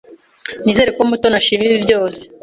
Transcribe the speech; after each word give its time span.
Nizere 0.63 0.89
ko 0.95 1.01
Mutoni 1.09 1.37
ashima 1.41 1.63
ibi 1.69 1.77
byose. 1.85 2.21